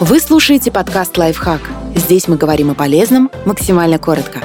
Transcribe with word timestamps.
Вы 0.00 0.18
слушаете 0.18 0.72
подкаст 0.72 1.18
«Лайфхак». 1.18 1.60
Здесь 1.94 2.26
мы 2.26 2.38
говорим 2.38 2.70
о 2.70 2.74
полезном 2.74 3.30
максимально 3.44 3.98
коротко. 3.98 4.40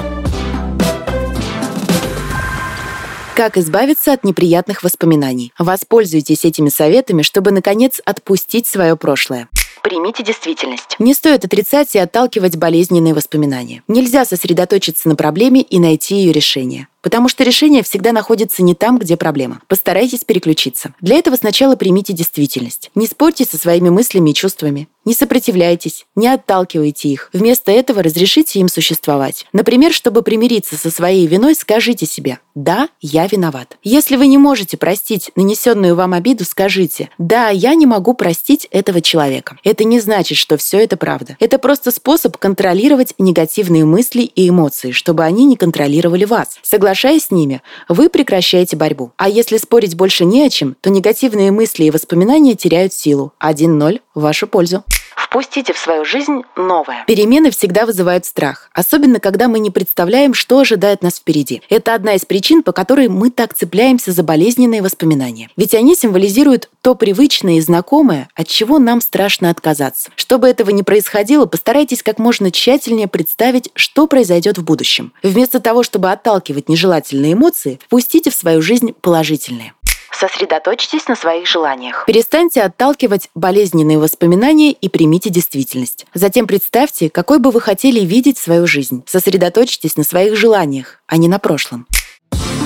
Как 3.34 3.56
избавиться 3.56 4.12
от 4.12 4.22
неприятных 4.22 4.82
воспоминаний? 4.82 5.54
Воспользуйтесь 5.58 6.44
этими 6.44 6.68
советами, 6.68 7.22
чтобы, 7.22 7.52
наконец, 7.52 8.02
отпустить 8.04 8.66
свое 8.66 8.98
прошлое. 8.98 9.48
Примите 9.82 10.22
действительность. 10.22 10.96
Не 10.98 11.14
стоит 11.14 11.46
отрицать 11.46 11.94
и 11.94 11.98
отталкивать 11.98 12.56
болезненные 12.56 13.14
воспоминания. 13.14 13.82
Нельзя 13.88 14.26
сосредоточиться 14.26 15.08
на 15.08 15.16
проблеме 15.16 15.62
и 15.62 15.78
найти 15.78 16.16
ее 16.16 16.32
решение. 16.32 16.88
Потому 17.00 17.28
что 17.28 17.44
решение 17.44 17.82
всегда 17.82 18.12
находится 18.12 18.62
не 18.62 18.74
там, 18.74 18.98
где 18.98 19.16
проблема. 19.16 19.60
Постарайтесь 19.68 20.24
переключиться. 20.24 20.92
Для 21.00 21.16
этого 21.16 21.36
сначала 21.36 21.76
примите 21.76 22.12
действительность. 22.12 22.90
Не 22.94 23.06
спорьте 23.06 23.44
со 23.44 23.56
своими 23.56 23.88
мыслями 23.88 24.30
и 24.30 24.34
чувствами. 24.34 24.88
Не 25.06 25.14
сопротивляйтесь, 25.14 26.04
не 26.16 26.26
отталкивайте 26.26 27.08
их. 27.08 27.30
Вместо 27.32 27.70
этого 27.70 28.02
разрешите 28.02 28.58
им 28.58 28.68
существовать. 28.68 29.46
Например, 29.52 29.92
чтобы 29.92 30.22
примириться 30.22 30.76
со 30.76 30.90
своей 30.90 31.28
виной, 31.28 31.54
скажите 31.54 32.06
себе 32.06 32.40
«Да, 32.56 32.88
я 33.00 33.28
виноват». 33.28 33.76
Если 33.84 34.16
вы 34.16 34.26
не 34.26 34.36
можете 34.36 34.76
простить 34.76 35.30
нанесенную 35.36 35.94
вам 35.94 36.12
обиду, 36.12 36.44
скажите 36.44 37.08
«Да, 37.18 37.50
я 37.50 37.76
не 37.76 37.86
могу 37.86 38.14
простить 38.14 38.66
этого 38.72 39.00
человека». 39.00 39.56
Это 39.62 39.84
не 39.84 40.00
значит, 40.00 40.38
что 40.38 40.56
все 40.56 40.82
это 40.82 40.96
правда. 40.96 41.36
Это 41.38 41.60
просто 41.60 41.92
способ 41.92 42.36
контролировать 42.36 43.14
негативные 43.18 43.84
мысли 43.84 44.22
и 44.22 44.48
эмоции, 44.48 44.90
чтобы 44.90 45.22
они 45.22 45.44
не 45.44 45.56
контролировали 45.56 46.24
вас. 46.24 46.58
Соглашаясь 46.62 47.26
с 47.26 47.30
ними, 47.30 47.62
вы 47.88 48.08
прекращаете 48.08 48.76
борьбу. 48.76 49.12
А 49.18 49.28
если 49.28 49.58
спорить 49.58 49.94
больше 49.94 50.24
не 50.24 50.42
о 50.42 50.50
чем, 50.50 50.76
то 50.80 50.90
негативные 50.90 51.52
мысли 51.52 51.84
и 51.84 51.92
воспоминания 51.92 52.56
теряют 52.56 52.92
силу. 52.92 53.32
1-0 53.40 54.00
в 54.16 54.20
вашу 54.20 54.48
пользу. 54.48 54.82
Впустите 55.16 55.72
в 55.72 55.78
свою 55.78 56.04
жизнь 56.04 56.42
новое. 56.56 57.04
Перемены 57.06 57.50
всегда 57.50 57.86
вызывают 57.86 58.26
страх, 58.26 58.70
особенно 58.74 59.18
когда 59.18 59.48
мы 59.48 59.58
не 59.58 59.70
представляем, 59.70 60.34
что 60.34 60.58
ожидает 60.58 61.02
нас 61.02 61.16
впереди. 61.16 61.62
Это 61.70 61.94
одна 61.94 62.14
из 62.14 62.26
причин, 62.26 62.62
по 62.62 62.72
которой 62.72 63.08
мы 63.08 63.30
так 63.30 63.54
цепляемся 63.54 64.12
за 64.12 64.22
болезненные 64.22 64.82
воспоминания. 64.82 65.48
Ведь 65.56 65.74
они 65.74 65.96
символизируют 65.96 66.68
то 66.82 66.94
привычное 66.94 67.54
и 67.54 67.60
знакомое, 67.60 68.28
от 68.34 68.46
чего 68.46 68.78
нам 68.78 69.00
страшно 69.00 69.50
отказаться. 69.50 70.10
Чтобы 70.16 70.48
этого 70.48 70.70
не 70.70 70.82
происходило, 70.82 71.46
постарайтесь 71.46 72.02
как 72.02 72.18
можно 72.18 72.50
тщательнее 72.50 73.08
представить, 73.08 73.70
что 73.74 74.06
произойдет 74.06 74.58
в 74.58 74.64
будущем. 74.64 75.12
Вместо 75.22 75.60
того, 75.60 75.82
чтобы 75.82 76.12
отталкивать 76.12 76.68
нежелательные 76.68 77.32
эмоции, 77.32 77.80
впустите 77.86 78.30
в 78.30 78.34
свою 78.34 78.60
жизнь 78.60 78.92
положительные. 79.00 79.72
Сосредоточьтесь 80.18 81.08
на 81.08 81.14
своих 81.14 81.46
желаниях. 81.46 82.04
Перестаньте 82.06 82.62
отталкивать 82.62 83.28
болезненные 83.34 83.98
воспоминания 83.98 84.72
и 84.72 84.88
примите 84.88 85.28
действительность. 85.28 86.06
Затем 86.14 86.46
представьте, 86.46 87.10
какой 87.10 87.38
бы 87.38 87.50
вы 87.50 87.60
хотели 87.60 88.00
видеть 88.00 88.38
свою 88.38 88.66
жизнь. 88.66 89.02
Сосредоточьтесь 89.06 89.96
на 89.96 90.04
своих 90.04 90.34
желаниях, 90.34 91.02
а 91.06 91.18
не 91.18 91.28
на 91.28 91.38
прошлом. 91.38 91.86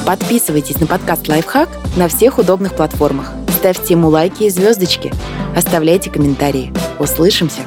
Подписывайтесь 0.07 0.81
на 0.81 0.87
подкаст 0.87 1.29
«Лайфхак» 1.29 1.69
на 1.97 2.07
всех 2.07 2.39
удобных 2.39 2.77
платформах. 2.77 3.33
Ставьте 3.59 3.95
ему 3.95 4.09
лайки 4.09 4.45
и 4.45 4.51
звездочки. 4.51 5.13
Оставляйте 5.57 6.09
комментарии. 6.09 6.73
Услышимся! 7.01 7.63